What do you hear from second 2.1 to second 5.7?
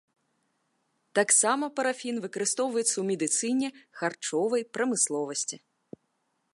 выкарыстоўваецца ў медыцыне, харчовай прамысловасці.